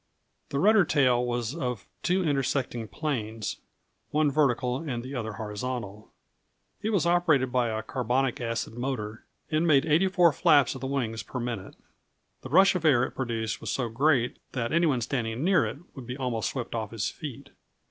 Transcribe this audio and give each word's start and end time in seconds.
The 0.49 0.57
rudder 0.57 0.83
tail 0.83 1.23
was 1.23 1.55
of 1.55 1.85
two 2.01 2.23
intersecting 2.23 2.87
planes, 2.87 3.57
one 4.09 4.31
vertical 4.31 4.77
and 4.77 5.03
the 5.03 5.13
other 5.13 5.33
horizontal. 5.33 6.11
It 6.81 6.89
was 6.89 7.05
operated 7.05 7.51
by 7.51 7.69
a 7.69 7.83
carbonic 7.83 8.41
acid 8.41 8.73
motor, 8.73 9.25
and 9.51 9.67
made 9.67 9.85
84 9.85 10.33
flaps 10.33 10.73
of 10.73 10.81
the 10.81 10.87
wings 10.87 11.21
per 11.21 11.39
minute. 11.39 11.75
The 12.41 12.49
rush 12.49 12.73
of 12.73 12.83
air 12.83 13.03
it 13.03 13.11
produced 13.11 13.61
was 13.61 13.69
so 13.69 13.89
great 13.89 14.37
that 14.53 14.73
any 14.73 14.87
one 14.87 15.01
standing 15.01 15.43
near 15.43 15.67
it 15.67 15.77
would 15.93 16.07
be 16.07 16.17
almost 16.17 16.49
swept 16.49 16.73
off 16.73 16.89
his 16.89 17.11
feet. 17.11 17.51